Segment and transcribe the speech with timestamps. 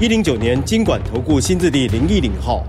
[0.00, 2.66] 一零九年金管投顾新字第零一零号。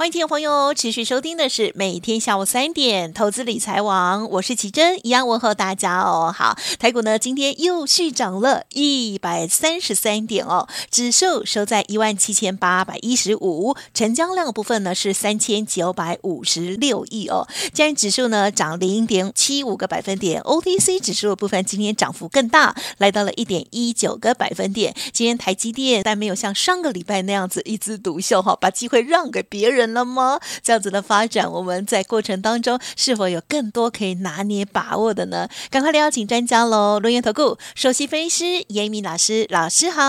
[0.00, 6.34] 欢迎听众朋友持续收听的是每天下午三点投资理财网，我是奇珍，一样问候大家哦。
[6.34, 17.46] 好，台股呢今天又续涨了一百三十三点哦，指数收在一万七千八百一十五，成交量部分呢是三千九百五十六亿哦。
[17.74, 24.94] 加权指数呢涨零点七五个百分点，OTC 指数的部分今天涨幅更大，来到了一点一九个百分点。
[25.12, 29.89] 今天台积电但没有像上个礼拜那样子一枝独秀哈，把机会让给别人。
[29.92, 35.48] 那么这样子的发展，我们在过程当中是否有更多可以拿捏把握的呢？
[35.70, 36.98] 赶快来邀请专家喽！
[37.00, 40.02] 轮源投顾首席分析师严敏老师，老师好。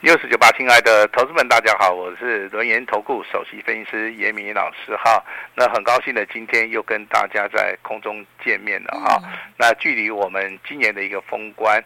[0.00, 5.22] 六四九八，亲爱的投资们，大家好，我是轮源投顾首席分析师严敏老师哈。
[5.56, 9.20] 那很高兴的，今天又跟大家在空中见面了哈。
[9.24, 11.82] 嗯、那距离我们今年的一个封关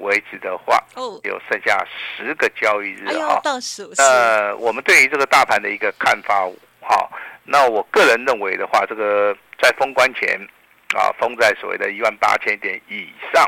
[0.00, 1.84] 为止的话，哦，有剩下
[2.16, 3.34] 十个交易日哈。
[3.34, 3.92] 哎、倒数。
[3.98, 6.37] 呃，我们对于这个大盘的一个看法。
[6.80, 7.10] 好，
[7.44, 10.38] 那我个人认为的话，这个在封关前
[10.94, 13.44] 啊，封在所谓的一万八千点以上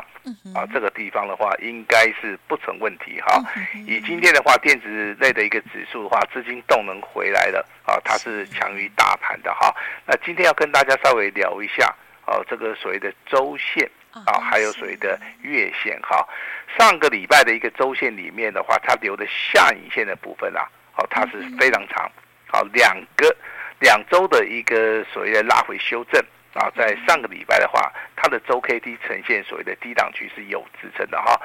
[0.53, 3.41] 啊，这个地方的话，应该是不成问题哈。
[3.87, 9.73] 以今天的话，电子类的一个指数的话，资金动能回来了啊，它是强于大盘的哈。
[10.05, 11.87] 那今天要跟大家稍微聊一下
[12.25, 16.27] 啊，这个所谓的周线啊，还有所谓的月线哈。
[16.77, 22.11] 上个礼拜的一个周线里面的话，它留的下影线的部分啊，好，它是非常长。
[22.51, 23.33] 好，两个
[23.79, 26.21] 两周的一个所谓的拉回修正
[26.53, 31.39] 啊，在上个礼拜的话，它的周 K D 呈现所谓的低档区是有支撑的哈。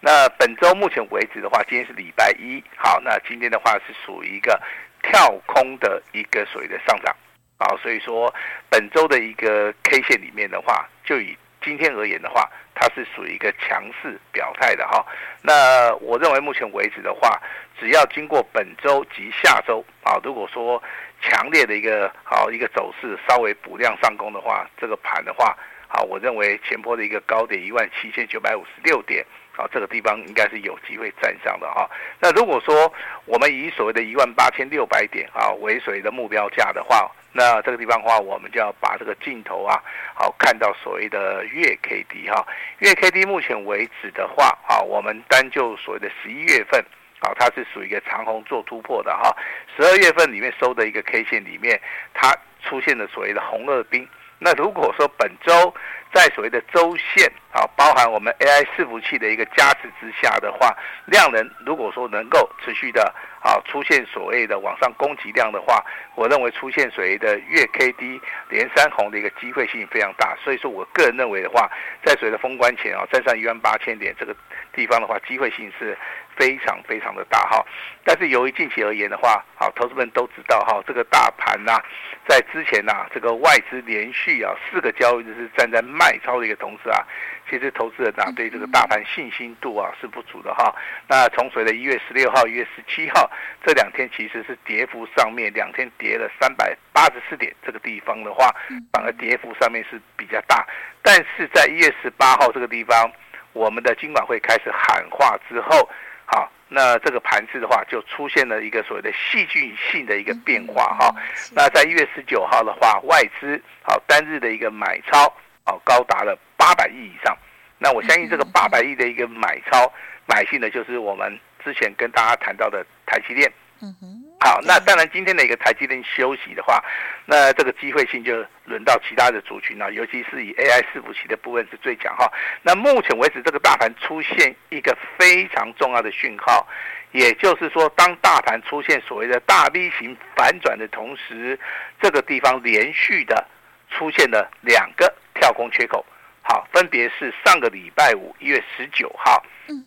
[0.00, 4.60] 那本周目前为止的话，今天是礼拜一，好，那今天的话是属于一个
[5.02, 7.12] 跳空的一个所谓的上涨
[7.58, 8.32] 啊，所以说
[8.70, 15.04] 本周的一个 K 线里面的话，就以今天而言的话，它是属于一个强势表态的哈。
[15.42, 17.40] 那我认为目前为止的话，
[17.78, 20.82] 只要经过本周及下周啊，如果说
[21.20, 25.56] 强烈的一个好一个走势稍微补量上攻的话，这个盘的话，
[25.88, 29.24] 好，我认为前波的一个高点一万七千九百五十六点，
[29.56, 31.88] 啊，这个地方应该是有机会站上的哈。
[32.20, 32.92] 那如果说
[33.26, 39.82] 我们以所谓的一万八千六百点啊为所谓的目标价的话，那这个地方的话，我们就要把这个镜头啊，
[40.14, 42.46] 好看到所谓的月 K D 哈，
[42.78, 46.84] 月 K D 目前为止的话，啊，我们单就所谓的十一月份。
[47.24, 49.32] 好，它是属于一个长红做突破的哈。
[49.76, 51.80] 十二月份里面收的一个 K 线里面，
[52.12, 54.08] 它出现了所谓的红二兵。
[54.40, 55.72] 那如果说本周
[56.12, 63.02] 在所谓的周线啊，包含我们 AI 伺服器的一个加持之下的话，量能如果说能够持续的
[63.40, 65.84] 啊出现所谓的往上攻击量的话，
[66.14, 70.36] 我认为出现所谓的月 K D 连三红的一个机会性非常大。
[70.44, 71.70] 所以说我个人认为的话，
[72.04, 74.36] 在所谓的封关前啊，站上一万八千点这个
[74.72, 75.96] 地方的话，机会性是。
[76.36, 77.64] 非常非常的大哈，
[78.04, 81.80] 但是由于近期而言的话，好，投资们都知道哈，这个大盘呐，
[82.26, 87.04] 在之前呐，这个外资连续啊四个交易日是站在卖超的一个同时啊，
[87.48, 90.74] 其实投资人呐对这个大盘信心度啊是不足的哈。
[91.06, 93.30] 那从随着一月十六号、一月十七号
[93.64, 98.48] 这两天其实是跌幅上面两天跌了三百八十四点，这个地方的话，
[98.92, 100.66] 反而跌幅上面是比较大。
[101.02, 103.10] 但是在一月十八号这个地方，
[103.52, 105.88] 我们的金管会开始喊话之后。
[106.34, 111.14] 好，那这个盘子的话，就出现了一个所谓的戏剧性的一个变化哈。
[111.52, 115.26] 那在一月十九号的话，外资好单日的一个买超，
[115.64, 117.36] 啊高达了八百亿以上。
[117.78, 119.92] 那我相信这个八百亿的一个买超
[120.24, 123.52] 买进的，就是我们之前跟大家谈到的台积电。
[123.82, 124.21] 嗯哼。
[124.44, 126.82] 好，那当然，今天的一个台积电休息的话，
[127.26, 132.28] 那这个机会性就轮到其他的族群了，尤其是以 AI 伺服器的部分是最强哈。
[132.60, 136.66] 那目前为止，这个大盘出现一个非常重要的讯号，
[137.12, 141.56] 也就是说，当大盘出现所谓的大 V 型反转的同时，
[142.00, 143.46] 这个地方连续的
[143.90, 146.04] 出现了两个跳空缺口，
[146.42, 149.42] 好，分别是上个礼拜五一月十九号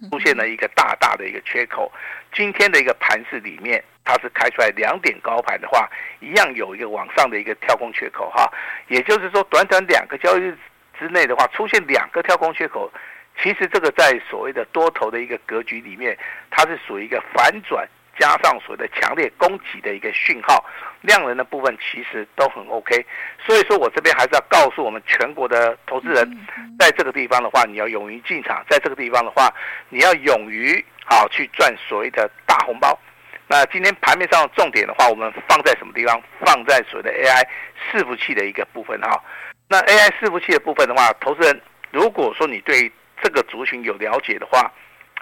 [0.10, 1.92] 出现了一个大大的一个缺口，
[2.34, 3.84] 今天的一个盘市里面。
[4.08, 8.48] 它是开出来两点高盘的话，一样有一个往上的一个跳空缺口哈，
[8.88, 10.56] 也就是说，短短两个交易日
[11.00, 12.88] 之内的话，出现两个跳空缺口，
[13.42, 16.16] 其实这个在所谓的多头的一个格局里面，
[16.52, 17.90] 它是属于一个反转。
[18.18, 20.64] 加上所谓的强烈攻击的一个讯号，
[21.02, 23.06] 量能的部分其实都很 OK，
[23.46, 26.26] 所以说我这边还是要告诉我们全国的投资人，
[26.80, 29.54] 在这个地方的话，你要勇于进场，在这个地方的话，
[29.90, 32.98] 你要勇于好去赚所谓的大红包。
[33.48, 36.20] 那今天盘面上的重点的话，我们放在什么地方？
[36.44, 37.46] 放在所谓的 AI
[37.92, 39.22] 伺服器的一个部分哈。
[39.68, 41.62] 那 AI 伺服器的部分的话，投资人
[41.92, 42.92] 如果说你对
[43.22, 44.72] 这个族群有了解的话，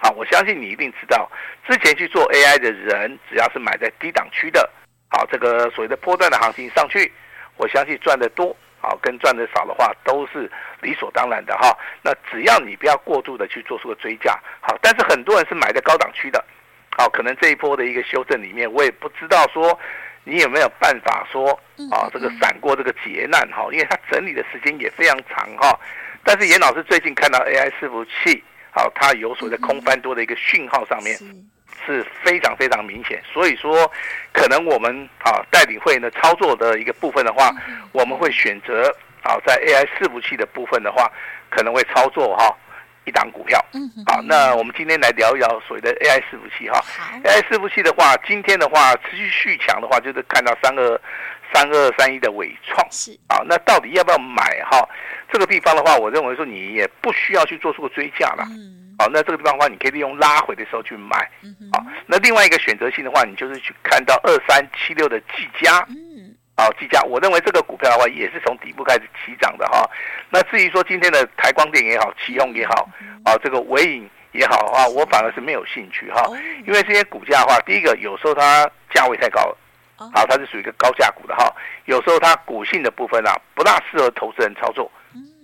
[0.04, 1.32] 好，我相信你一定知道，
[1.66, 4.70] 之前去做 AI 的人，只要是买在低档区的，
[5.10, 7.10] 好，这个所谓的波段的行情上去，
[7.56, 10.52] 我相信赚得多，好，跟赚的少的话都是
[10.82, 11.74] 理所当然的哈。
[12.02, 16.44] 那只要你不要过度的去做出个追加，好，但是很多人是买在高档区的，
[16.98, 19.80] 好，可能这一波的一个修正里面，我也不知道说
[20.26, 21.50] 你有没有办法说，
[21.90, 25.80] 啊，这个闪过这个劫难哈，因为它整理的时间也非常长哈。
[26.26, 28.44] 但是严老师最近看到 AI 伺服器。
[28.74, 31.16] 好，它有所谓的空翻多的一个讯号，上面
[31.86, 32.06] 是。
[32.24, 33.92] 非常非常明显，所以说
[34.32, 37.52] 可能我们啊代理会员的操作的一个部分的话，
[37.92, 38.90] 我们会选择
[39.22, 41.12] 啊在 AI 伺服器的部分的话，
[41.50, 42.56] 可能会操作哈
[43.06, 43.60] 一档股票。
[44.06, 46.84] 好，那我们今天来聊一聊所谓的 AI 伺服器哈。
[47.24, 51.02] AI 伺服器的话，今天的话持续续强的话，就是看到三二
[51.54, 52.88] 三二三一的伟创。
[52.92, 54.88] 是啊，那到底要不要买哈？
[55.32, 58.46] 这个地方的话，我认为说你也不需要去做出个追价了。
[58.50, 58.96] 嗯。
[59.00, 61.30] 好，那这个地方的话，你可以利用拉回的时候去买。
[61.42, 61.56] 嗯。
[61.72, 65.86] 好，那另外一个选择性的话，你就是去看到二三七六的技嘉。
[65.90, 66.33] 嗯。
[66.56, 69.90] 好，技嘉，我认为这个股票的话，也是从底部开始起涨的哈。
[70.30, 72.88] 那至于说今天的台光电也好，奇用也好，
[73.26, 76.24] 啊，这个纬颖也好的话，我反而是没有兴趣哈。
[76.68, 79.58] 因为这些股价的话，第一个有时候它价位太高了。
[79.98, 81.52] 好，它是属于一个高价股的哈。
[81.86, 84.92] 有时候它股性的部分啊，不大适合投资人操作。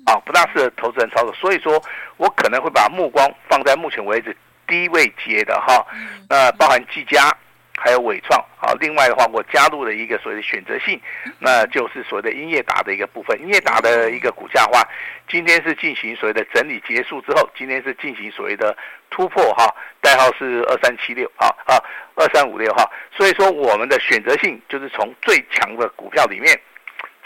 [0.06, 1.80] 啊，不大适合投资人操作，所以说
[2.18, 4.36] 我可能会把目光放在目前为止
[4.66, 5.86] 低位接的哈，
[6.28, 7.32] 那包含技嘉，
[7.78, 11.00] 还有伟创，好，另外的话我加入了一个所谓的选择性，
[11.40, 14.84] 那就是所谓的英业达的一个部分，英业达的一个股价的话，
[15.30, 18.76] 今天是进行所谓的整理结束之后，今天是进行所谓的
[19.10, 21.80] 突破哈，代号是二三七六啊啊
[22.16, 22.84] 二三五六哈，
[23.16, 26.60] 所以说我们的选择性就是从最强的股票里面。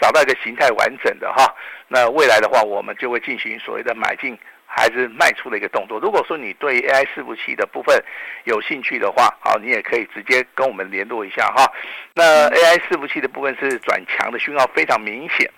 [0.00, 1.54] 找到一个形态完整的哈，
[1.88, 4.36] 那未来的话，我们就会进行所谓的买进
[4.66, 5.98] 还是卖出的一个动作。
[6.00, 8.02] 如果说你对 AI 伺服器的部分
[8.44, 11.70] 有兴趣的话，好，你也可以直接跟我们联络一下哈。
[12.14, 15.50] 那 AI 伺服器的部分是转强的讯号非常明显。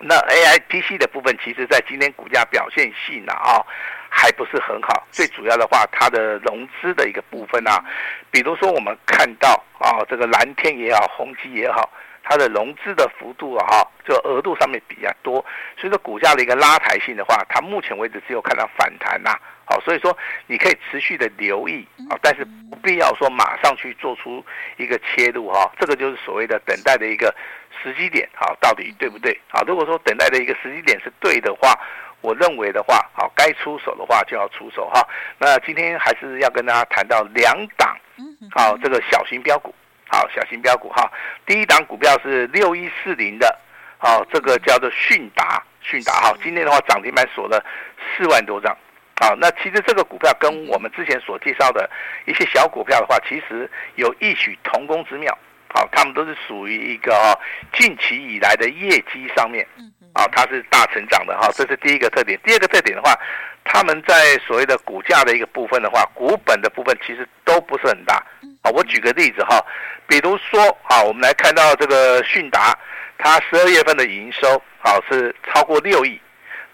[0.00, 3.58] 那 AI PC 的部分，其实在今天股价表现性呢啊，
[4.08, 5.04] 还不是很好。
[5.10, 7.84] 最主要的话，它的融资的一个部分啊，
[8.30, 11.90] 比如说我们看到啊，这个蓝天也好，宏基也好。
[12.28, 15.44] 它的融资的幅度啊，哈，就额度上面比较多，
[15.78, 19.30] 所以说股价的一个拉抬性的话，它目前为止只有看到反弹呐，
[19.64, 20.14] 好，所以说
[20.46, 24.44] 你可以持续的留意啊，但是不必要说马上去做出
[24.76, 27.34] 一个切入哈，这个就是所谓的等待的一个
[27.82, 29.32] 时机点，好，到底对不对？
[29.50, 31.72] 啊，如果说等待的一个时机点是对的话，
[32.20, 35.00] 我认为的话，好，该出手的话就要出手哈。
[35.38, 37.96] 那今天还是要跟大家谈到两档，
[38.54, 39.74] 好，这个小型标股。
[40.10, 41.10] 好，小型标股哈，
[41.44, 43.58] 第一档股票是六一四零的，
[43.98, 47.62] 好，这个叫做迅达，迅达哈，今天的话涨停板锁了
[48.16, 48.74] 四万多张，
[49.20, 51.88] 好，那其实这个股票跟我们之前所介绍的
[52.24, 55.36] 一些小股票的话，其实有异曲同工之妙，
[55.74, 57.38] 好，他们都是属于一个哈
[57.74, 59.66] 近期以来的业绩上面，
[60.14, 63.14] 啊，它是大成长的哈，这是第一个特点，第二个特点的话，
[63.62, 68.24] 他们在所谓的股价的一个部分的话，股本的部分其实都不是很大。
[68.68, 69.64] 好，我举个例子哈，
[70.06, 72.78] 比如说，啊，我们来看到这个迅达，
[73.16, 76.20] 它十二月份的营收，啊是超过六亿，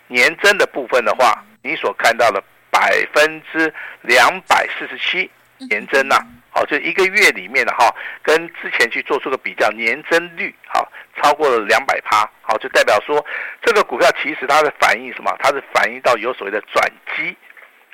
[0.08, 3.72] 年增的部分的话，你所看到的百分之
[4.02, 5.30] 两百四十七
[5.70, 6.16] 年增呐，
[6.50, 10.90] 好，就一个月里面的哈，跟之前去做出个比较，年增率好
[11.22, 13.24] 超过了两百趴，好，就代表说
[13.62, 15.32] 这个股票其实它的反映什么？
[15.38, 16.84] 它是反映到有所谓的转
[17.16, 17.36] 机。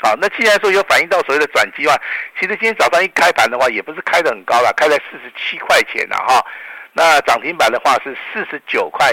[0.03, 2.01] 好，那既然说有反映到所谓的转机的话，
[2.39, 6.45] 其实今天早上一开盘的话，也不是开得很高了，开在四十七块钱了哈。
[6.95, 9.13] 那涨停板的话是四十九块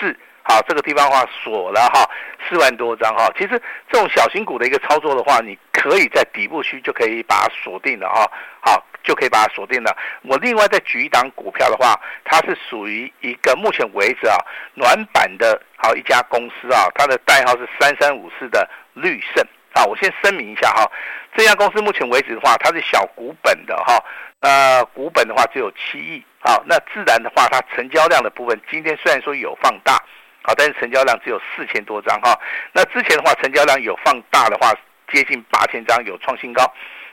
[0.00, 2.08] 四，好，这个地方的话锁了哈，
[2.48, 3.30] 四万多张哈。
[3.36, 3.60] 其实
[3.90, 8.26] 这种小型股的一个操作的话，你可以在底部区就可以把它锁定了哈，
[8.60, 9.94] 好，就可以把它锁定了。
[10.22, 14.36] 我另外再举一档股票的话，它是属于一个目前为止啊
[14.74, 19.46] 暖板的好一家公司啊，它的代号是三三五四的绿盛。
[19.74, 20.90] 啊，我先声明一下哈，
[21.36, 24.02] 这家公司目前为止的话，它是小股本的哈，
[24.40, 29.94] 呃，股本的话只有七亿，好，那自然的话，它成交量的部分今天虽然说有放大，
[30.42, 32.38] 好，但是成交量只有四千多张哈。
[32.72, 34.72] 那之前的话，成交量有放大的话，
[35.12, 36.62] 接近八千张，有创新高。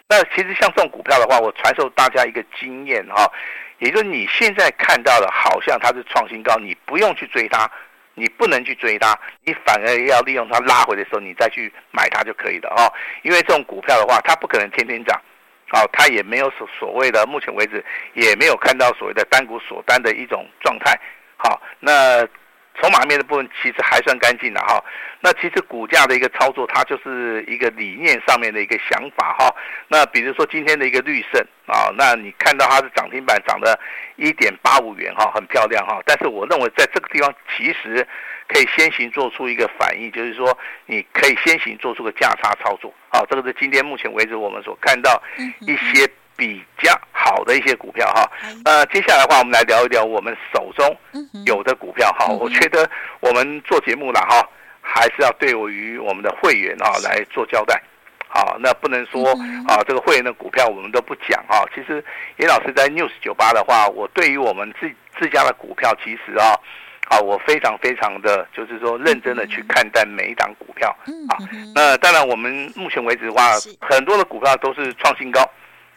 [0.08, 3.32] 那其实像这种股票的话，我传授大家一个经验哈，
[3.78, 7.70] 也就是你现在看到的，好像它是创新高，你不用去追它，
[8.14, 12.92] 你不能去追它，你反而要利用它拉回的时候，你再去买它就可以了哈。
[13.24, 15.22] 因为这种股票的话，它不可能天天涨，
[15.70, 21.00] 好，它也没有所所谓的，目前为止也没有看到所谓的单股锁单的一种状态。
[21.38, 22.28] 好，那。
[22.90, 24.84] 筹码面的部分其实还算干净的哈，
[25.20, 29.54] 那其实股价的一个操作，它就是一个理念上面的一个想法哈。
[29.88, 33.80] 那比如说今天的一个绿盛啊，那你看到它是涨停板涨了
[34.16, 36.02] 一点八五元哈，很漂亮哈。
[36.04, 38.06] 但是我认为在这个地方其实
[38.48, 42.92] 可以先行做出一个反应，就是说你可以先行做出个价差操作。
[43.10, 45.22] 好，这个是今天目前为止我们所看到
[45.60, 46.10] 一些。
[46.40, 48.32] 比较好的一些股票哈，
[48.64, 50.98] 呃，接下来的话，我们来聊一聊我们手中
[51.46, 52.28] 有的股票哈。
[52.28, 54.48] 我觉得我们做节目了哈，
[54.80, 57.82] 还是要对于我们的会员啊来做交代。
[58.30, 59.28] 好，那不能说
[59.68, 61.66] 啊，这个会员的股票我们都不讲哈。
[61.76, 62.02] 其实
[62.38, 66.56] 严老师在 News 酒吧的话，我对于我们自自家的股票，其实啊，
[67.10, 70.96] 啊，我非常非常的就是说认真的去看待每一档股票
[71.28, 71.36] 啊。
[71.76, 75.42] 那当然，我们目前为止的话，很多的股票都是创新高。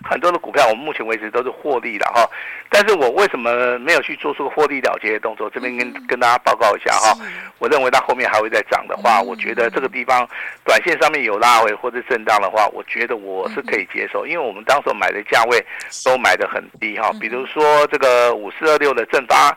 [0.04, 2.28] 很多的股票，我们目前为止都是获利了哈，
[2.68, 5.49] 但是我为什么没有去做出获利了结的动作？
[5.50, 7.16] 这边跟跟大家报告一下哈，
[7.59, 10.28] 我认为它后面还会再涨的话，我觉得这个地方
[10.64, 15.64] 短线上面有拉回或者震荡的话，我觉得我是可以接受，因为我们当时买的价位
[16.04, 19.56] 都买的很低哈，比如说这个五四二六的正发，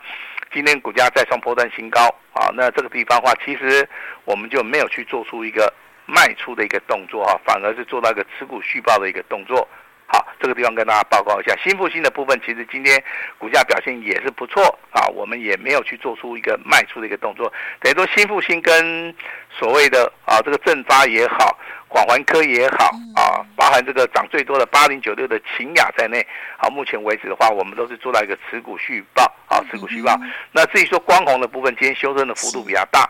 [0.54, 2.02] 今天股价再创波段新高
[2.34, 3.88] 啊，那这个地方的话，其实
[4.26, 5.74] 我们就没有去做出一个
[6.06, 9.68] 卖出的一个动作哈，反而是做到一个持股续报的一个动作。
[10.08, 13.04] 好，这个地方跟大家报告一下，新复兴的部分，其实今天
[13.40, 19.14] 股价表现也是不错啊，我们也没有去做出一个卖出的一个动作，等于说新复兴跟
[19.50, 21.58] 所谓的啊这个正发也好，
[21.88, 26.26] 广环科也好啊，包含这个涨最多的八零九六的秦雅在内，
[26.58, 30.16] 好，目前为止的话，我们都是做到一个持股续报啊，持股续报。
[30.52, 33.02] 那至于说光红的部分，今天修正的幅度比较大，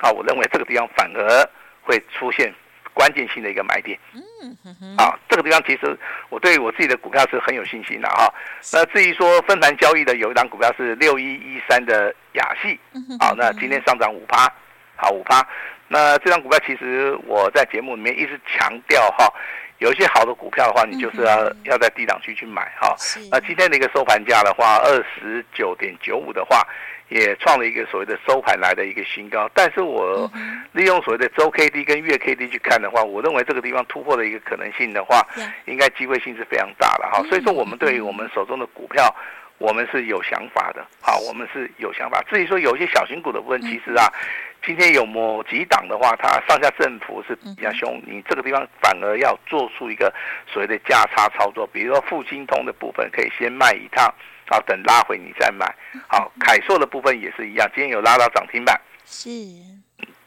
[0.00, 1.50] 啊，我认为这个地方反而
[1.82, 2.54] 会出现。
[2.94, 5.98] 关键性的一个买点，嗯，啊，这个地方其实
[6.28, 8.32] 我对我自己的股票是很有信心的哈。
[8.72, 12.78] 那至于说分盘交易的有一档股票是六一一三的雅戏，
[13.18, 14.50] 好，那今天上涨五趴，
[14.94, 15.44] 好五趴。
[15.88, 19.28] 那这张股票其实我在节目里面一直强调哈，
[19.78, 22.94] 有一些好的股票的话，你就是要要在低档区去买哈。
[23.30, 26.66] 那今天的一个收盘价的话，二十九点九五的话。
[27.08, 30.30] 也创了一个所谓的收盘来的一个新高，但是我
[30.72, 35.20] 利用所谓的周 K D 跟月 K D 去看的话，我认为这个地方突破的一个可能性的话，
[35.66, 37.22] 应该机会性是非常大的哈。
[37.28, 39.14] 所以说，我们对于我们手中的股票，
[39.58, 42.22] 我们是有想法的，好，我们是有想法。
[42.28, 44.10] 至于说有一些小型股的部分，其实啊，
[44.64, 50.12] 今天有某几档的话，它上下振幅是比较凶，你这个地方反而要做出一个
[50.46, 54.12] 所谓的价差操作，比如说复兴通的部分，可以先卖一趟。
[54.48, 55.66] 好，等拉回你再买。
[56.06, 58.80] 好，凯硕的部分也是一样，今天有拉到涨停板。
[59.04, 59.28] 是。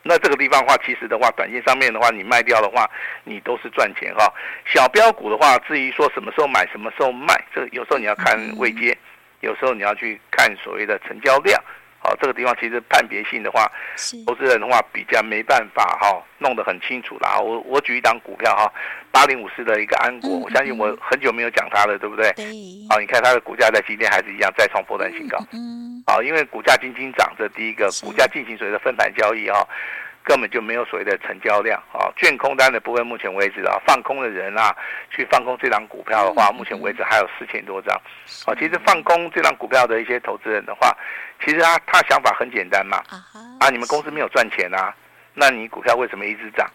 [0.03, 2.89] 那这个地方的话，其实的话，短线上面的话，你卖掉的话，
[3.25, 4.33] 你都是赚钱哈。
[4.65, 8.97] 小标股的话，至于说什么时候买，什么时候卖，这有时候你要看位阶，
[9.41, 11.62] 有时候你要去看所谓的成交量。
[11.99, 13.69] 好，这个地方其实判别性的话，
[14.25, 17.39] 投资人的话比较没办法哈，弄得很清楚啦。
[17.39, 18.71] 我我举一档股票哈，
[19.11, 22.27] 八零五四的一个安国，我相信我很久没有讲它了，对不对？
[22.89, 25.37] 好，你看它的股价在今天还是一样再创波段新高。
[25.51, 29.67] 嗯，好，因为股价轻轻涨，这第一个股价进行所谓的分盘交易哈。
[30.27, 34.75] 根本就没有所谓的成交量啊，券空单的部分，目前为止啊，放空的人啊，
[35.10, 37.96] 去放空这档股票的话，目前为止还有四千多张。
[38.46, 40.93] 啊，其实放空这档股票的一些投资人的话，
[41.41, 43.01] 其实他他想法很简单嘛，
[43.62, 44.93] 啊，你们公司没有赚钱啊，
[45.34, 46.69] 那你股票为什么一直涨？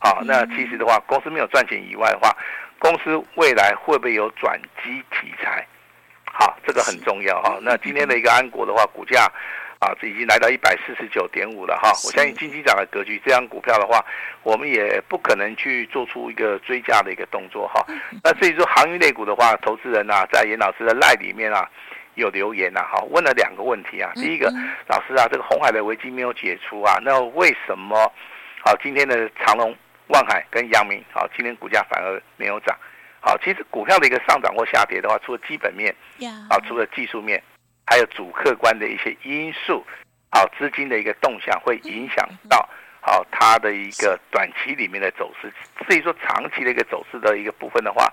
[0.00, 2.36] 啊，那其实的话，公司没有赚钱以外的话，
[2.78, 5.66] 公司未来会不会有转机题材？
[6.26, 7.58] 好，这个很重要哈。
[7.62, 9.26] 那今天的一个安国的话，股价。
[9.78, 11.90] 啊，这已经来到一百四十九点五了哈！
[12.04, 14.04] 我相信金鸡涨的格局，这张股票的话，
[14.42, 17.86] 我们也不可能去做出一个追加的一个动作哈。
[18.24, 21.64] 那至于说航运类股的话，投资人啊，在严老师的赖里面啊，
[22.16, 24.10] 有留言呐，哈，问了两个问题啊。
[24.16, 24.52] 第一个，
[24.88, 28.12] 老师啊，这个红海的危机没有解除啊，那为什么
[28.64, 29.72] 好今天的长隆、
[30.08, 32.76] 万海跟阳明好今天股价反而没有涨？
[33.20, 35.94] 好，其实股票的一个上涨或下跌的话，除了基本面，
[36.50, 37.40] 啊，除了技术面。
[37.88, 39.82] 还有主客观的一些因素，
[40.30, 42.68] 好，资金的一个动向会影响到
[43.00, 45.50] 好它的一个短期里面的走势。
[45.88, 48.12] 至于说长期的一个走势的一个部分的话，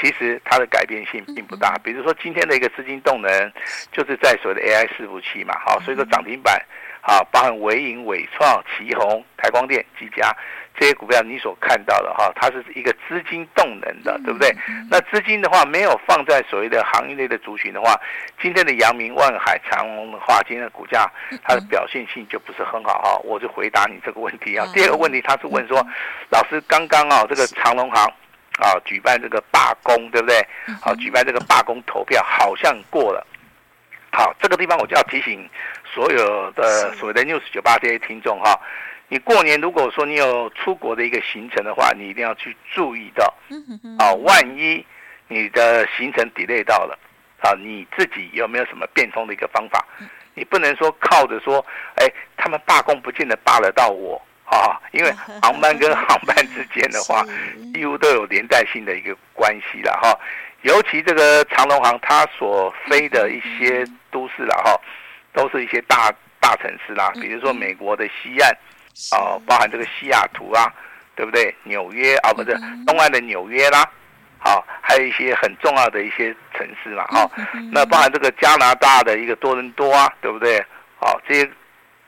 [0.00, 1.78] 其实它的改变性并不大。
[1.84, 3.52] 比如说今天的一个资金动能，
[3.92, 6.60] 就是在所谓的 AI 伺服器嘛，好，所以说涨停板
[7.02, 10.36] 啊，包含伟影、伟创、奇宏、台光电、技嘉
[10.78, 14.50] 这些股票，你所看到的哈，它是一个资金动能的，对不对？
[14.90, 17.94] 那资金的话没有放在所谓的行业内的族群的话，
[18.40, 21.10] 今天的阳明、万海、长虹的话，今天的股价
[21.44, 23.20] 它的表现性就不是很好哈。
[23.22, 24.66] 我就回答你这个问题啊。
[24.72, 25.86] 第二个问题，他是问说，
[26.30, 28.04] 老师刚刚啊，这个长隆行
[28.58, 30.44] 啊举办这个罢工，对不对？
[30.80, 33.26] 好，举办这个罢工投票好像过了。
[34.10, 35.48] 好，这个地方我就要提醒
[35.84, 38.60] 所有的所谓的 News 九八这些听众哈，
[39.12, 43.26] 你过年如果说你有出国的一个行程的话，你一定要去注意到，
[43.98, 44.82] 啊，万一
[45.28, 46.98] 你的行程 delay 到了，
[47.42, 49.86] 啊，你自己有没有什么变通的一个方法？
[50.32, 51.62] 你不能说靠着说，
[51.96, 57.22] 哎，他们罢工不见得罢得到我啊，因为航班跟航班之间的话，
[57.74, 60.18] 几乎都有连带性的一个关系了哈。
[60.62, 64.80] 尤其这个长龙航，它所飞的一些都市了哈，
[65.34, 68.50] 都是一些大大城市啦，比如说美国的西岸，
[69.12, 70.72] 哦，包含这个西雅图啊，
[71.14, 71.54] 对不对？
[71.64, 72.56] 纽约啊，不是
[72.86, 73.88] 东岸的纽约啦，
[74.38, 77.30] 好，还有一些很重要的一些城市嘛，哈，
[77.72, 80.64] 那包含这个加拿大的一个多伦多啊，对不对？
[81.00, 81.50] 好，这些。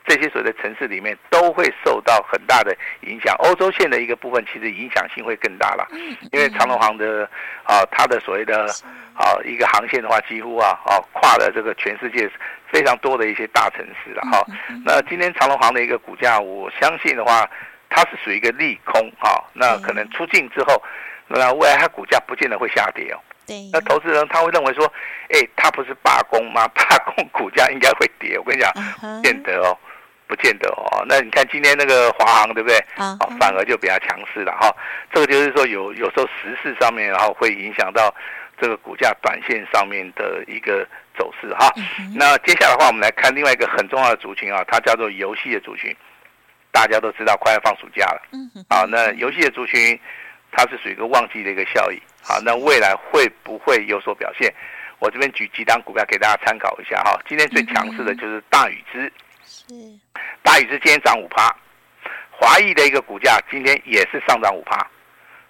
[0.07, 2.77] 这些所谓的城市里面都会受到很大的
[3.07, 5.87] 影响，欧洲线的一个部分其实影响性会更大了，
[6.31, 7.27] 因为长龙航的
[7.63, 8.67] 啊，它的所谓的
[9.15, 12.31] 啊一个航线的话，几乎啊啊跨了这个全世界
[12.75, 14.45] 非常多的一些大城市了哈。
[14.83, 17.49] 那今天长隆行的一个股价，我相信的话，
[17.89, 19.41] 它是属于一个利空哈。
[19.53, 20.83] 那可能出境之后，
[21.27, 23.17] 那未来它股价不见得会下跌哦。
[23.47, 23.69] 对。
[23.71, 24.85] 那投资人他会认为说，
[25.29, 26.67] 哎，它不是罢工吗？
[26.75, 28.37] 罢工股价应该会跌。
[28.37, 29.77] 我跟你讲，不见得哦。
[30.27, 32.75] 不见得哦，那你看今天那个华航对不对？
[32.95, 34.75] 啊，反而就比较强势了哈。
[35.13, 38.11] 这个就是说有有时候时事上面，然后会影响到
[38.59, 40.83] 这个股价短线上面的一个
[41.17, 41.73] 走势哈。
[42.13, 45.95] 那接下来的话，我们来看另外一个很重要的族群啊，它叫做游戏的族群。
[46.71, 49.97] 大家都知道快要放暑假了，嗯，啊，那游戏的族群
[50.51, 52.01] 它是属于一个旺季的一个效益。
[52.21, 54.53] 好，那未来会不会有所表现？
[54.99, 57.17] 我这边举几档股票给大家参考一下哈。
[57.29, 59.11] 今天最强势的就是大宇之。
[59.45, 59.73] 是，
[60.43, 61.55] 大宇之今天涨五趴，
[62.29, 64.85] 华裔的一个股价今天也是上涨五趴，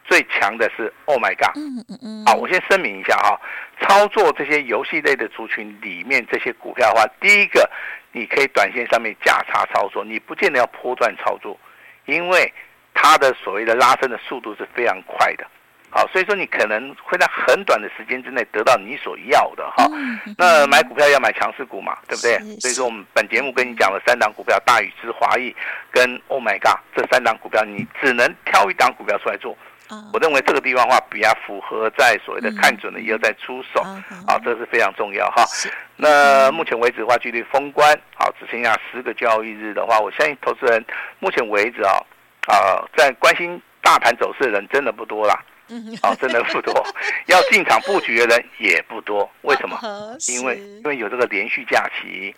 [0.07, 1.55] 最强的是 Oh my God！
[1.55, 3.39] 嗯嗯嗯，好，我先声明一下哈，
[3.81, 7.69] 操作这些游戏类的族群里面这些股票的话，第一个
[8.11, 11.59] 你可以短线上面价差操作，你不见得要波段操作，
[12.05, 12.53] 因为
[12.93, 15.45] 它的所谓的拉升的速度是非常快的。
[15.91, 19.87] 好，所以说你可能会在很短的时间之内得到你所要的哈。
[20.37, 22.37] 那买股票要买强势股嘛，对不对？
[22.59, 25.55] 所以说我们本节目跟你讲了三档股票，大宇之、华义
[25.91, 29.57] 跟 Oh My God 这三档股票，你只能挑一档股票出来做。
[30.13, 33.81] 我认为这个地方的话比较符合在所谓的看准了以后再出手，
[34.27, 35.45] 啊，这是非常重要哈。
[35.95, 40.83] 那目前为止的话，距离封关好只剩下十个交易日的话，我相信投资人
[41.19, 41.93] 目前为止啊
[42.47, 45.39] 啊，在关心大盘走势的人真的不多啦。
[45.67, 46.71] 嗯，好，真的不多，
[47.25, 49.27] 要进场布局的人也不多。
[49.41, 49.79] 为什么？
[50.29, 52.31] 因为因为有这个连续假期，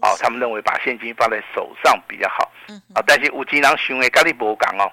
[0.00, 2.52] 哦，他们认为把现金放在手上比较好。
[2.68, 4.86] 嗯，啊，但是五金郎行为咖喱博港哦，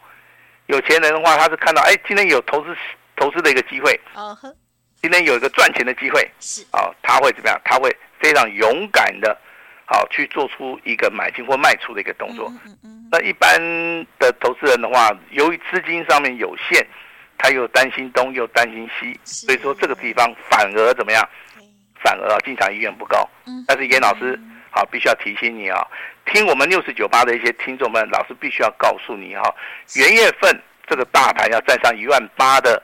[0.67, 2.75] 有钱人的话，他是看到哎，今天有投资
[3.15, 4.37] 投资的一个机会，哦，
[5.01, 7.61] 今天有一个赚钱的机会，是，哦，他会怎么样？
[7.63, 9.37] 他会非常勇敢的，
[9.85, 12.51] 好去做出一个买进或卖出的一个动作。
[12.65, 13.59] 嗯嗯，那一般
[14.19, 16.85] 的投资人的话，由于资金上面有限。
[17.37, 21.21] 他又担心东，又担心西，所以说这个地方反而怎么样？
[22.01, 23.29] 反而啊，进场意愿不高。
[23.67, 24.39] 但是严老师
[24.71, 25.85] 好，必须要提醒你啊，
[26.25, 29.53] 听我们六四九八的一些听众们，老师必须要告诉你哈，
[29.95, 32.81] 元月份这个大盘要站上一万八的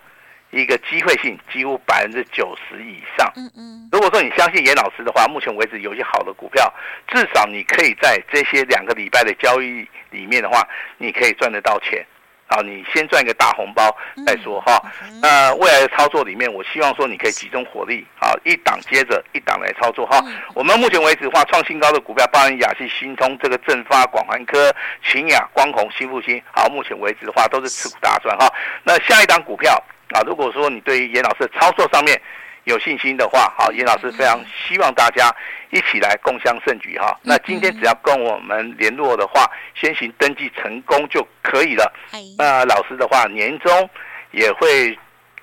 [0.51, 3.32] 一个机会性几乎百分之九十以上。
[3.36, 3.89] 嗯嗯。
[3.91, 6.71] 如果说你相信严老师的话，目前为止有些好的股票，
[7.08, 12.06] 至少你可以在这些两个礼拜的交易里面的话，你可以赚得到钱。
[12.52, 14.78] 好，你先赚一个大红包再说哈。
[15.22, 20.22] 那未来的操作里面，我希望说你可以集中火力，好，一档接着一档来操作哈。
[20.54, 24.76] 我们目前为止的话，创新高的股票，包含亚细、新通、这个正发、广环科、
[25.10, 28.52] 秦雅、光弘、新复兴，好，目前为止的话都是持股大赚哈。
[28.84, 29.72] 那下一档股票
[30.14, 32.22] 啊，如果说你对于严老师的操作上面，
[32.65, 35.34] 有信心的话，好，严老师非常希望大家
[35.71, 37.17] 一起来共襄盛举哈。
[37.24, 41.91] 那今天只要跟我们联络的话，先行登记成功就可以了。
[42.38, 43.89] 那老师的话，年终
[44.32, 44.97] 也会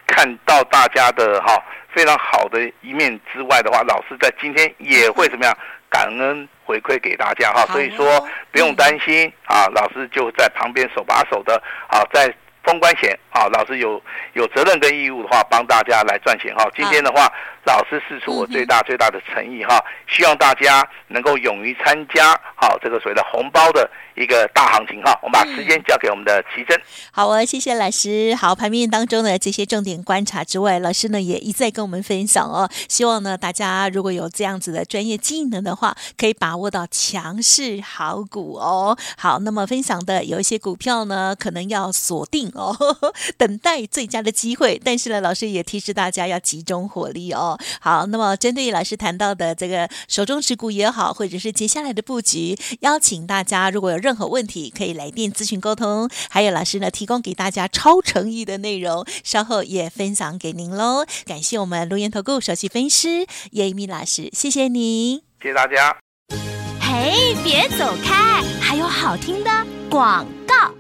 [0.07, 1.61] 看到大家的哈
[1.92, 5.52] 非常好的一面之外的话，老师在今天也会怎么样
[5.90, 7.66] 感恩回馈给大家哈。
[7.72, 12.33] 所以说不用担心啊，老师就在旁边手把手的啊在。
[12.68, 14.00] 封关前啊，老师有
[14.35, 16.68] 有责任跟义务的话，帮大家来赚钱哈。
[16.76, 17.26] 今天的话，
[17.68, 19.78] 老师试出我最大最大的诚意哈，
[20.09, 25.12] 希望大家能够勇于参加好这个所谓的红包的一个大行情哈。
[25.22, 26.81] 我们把时间交给我们的奇珍。
[27.12, 28.35] 好啊，谢谢老师。
[28.35, 32.70] 好，盘面当中的这些重点观察之外，老师呢也一再跟我们分享哦。
[32.88, 38.96] 希望呢大家如果有这样子的专业技能的话，可以把握到强势好股哦。
[39.18, 42.50] 好，那么分享的有一些股票呢，可能要锁定。
[42.54, 42.74] 哦，
[43.37, 47.58] 等待最佳的机会，但是呢，老师也提示大家要集中火力哦。
[47.81, 56.09] 好，那么针对老师谈到的这个手中持股也好，或者是接下来的布局，邀请大家如果有任何问题，可以来电咨询沟通。
[56.31, 61.05] 还有老师呢，提供给大家超诚意的内容，稍后也分享给您喽。
[61.25, 65.97] 感谢我们卢元投顾首席分析师叶一鸣老师，谢谢您，谢谢大家。
[66.81, 69.51] 嘿，别走开，还有好听的
[69.90, 70.77] 广告。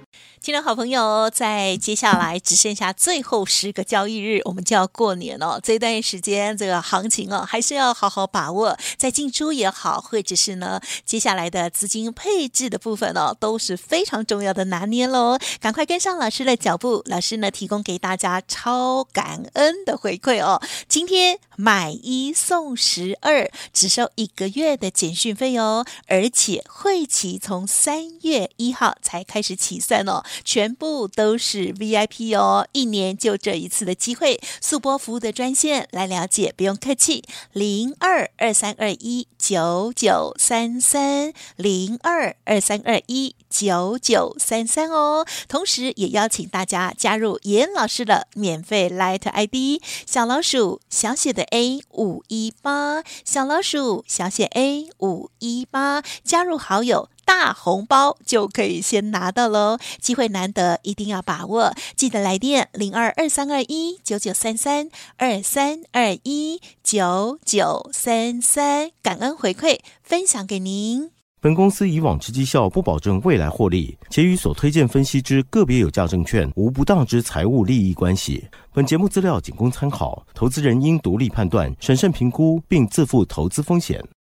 [0.48, 5.60] 听众好朋友，在接下来只剩下最后十个交易日，我们就要过年了。
[5.62, 8.74] 这段时间，这个行情哦，还是要好好把握。
[8.96, 15.38] 在进出也好，或者是呢，接下来的资金配置的部分哦，都是非常重要的拿捏喽。
[15.60, 20.62] 赶快跟上老师的脚步，老师呢提供给大家超感恩的回馈哦。
[20.88, 30.24] 今天买一送十二，只收一个月的简讯费哦，而且会期从三月一号才开始起算哦。
[30.44, 45.26] 全部都是 VIP 哦，一年就这一次的机会，速播服务的专线来了解，不用客气，零二二三二一九九三三零二二三二一九九三三哦。
[45.48, 57.08] 同时，也邀请大家加入严老师的免费 Light ID 小老鼠小写的 A 五一八小老鼠小写 A 五一八，加入好友。
[57.28, 61.74] 大红包就可以先拿到喽，机会难得，一定要把握。
[61.94, 64.88] 记得来电零二二三二一九九三三
[65.18, 71.10] 二三二一九九三三，感恩回馈分享给您。
[71.38, 78.48] 本公司以往之绩效不保证未来获利，且与所推荐分析之个别有价证券无不当之财务利益关系。
[78.72, 84.02] 本节目资料仅供参考，投资人应独立判断、审慎评估，并自负投资风险。